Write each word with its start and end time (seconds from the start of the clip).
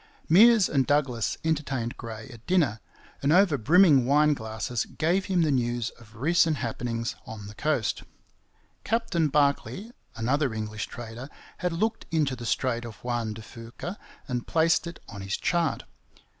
Meares 0.27 0.67
and 0.67 0.87
Douglas 0.87 1.37
entertained 1.45 1.95
Gray 1.95 2.27
at 2.33 2.47
dinner, 2.47 2.79
and 3.21 3.31
over 3.31 3.55
brimming 3.55 4.07
wine 4.07 4.33
glasses 4.33 4.85
gave 4.85 5.25
him 5.25 5.43
the 5.43 5.51
news 5.51 5.91
of 5.91 6.15
recent 6.15 6.57
happenings 6.57 7.15
on 7.27 7.45
the 7.45 7.53
coast. 7.53 8.01
Captain 8.83 9.27
Barkley, 9.27 9.91
another 10.15 10.55
English 10.55 10.87
trader, 10.87 11.29
had 11.59 11.71
looked 11.71 12.07
into 12.09 12.35
the 12.35 12.47
Strait 12.47 12.83
of 12.83 12.95
Juan 13.03 13.33
de 13.35 13.43
Fuca 13.43 13.99
and 14.27 14.47
placed 14.47 14.87
it 14.87 14.99
on 15.07 15.21
his 15.21 15.37
chart. 15.37 15.83